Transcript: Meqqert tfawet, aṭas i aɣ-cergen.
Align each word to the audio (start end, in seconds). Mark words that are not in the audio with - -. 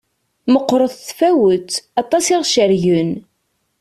Meqqert 0.53 0.93
tfawet, 1.07 1.71
aṭas 2.01 2.25
i 2.27 2.33
aɣ-cergen. 2.37 3.11